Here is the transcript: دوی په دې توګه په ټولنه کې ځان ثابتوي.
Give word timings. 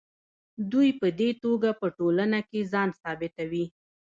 دوی 0.71 0.89
په 0.99 1.07
دې 1.19 1.29
توګه 1.43 1.69
په 1.81 1.87
ټولنه 1.97 2.39
کې 2.49 2.67
ځان 2.71 2.89
ثابتوي. 3.01 3.65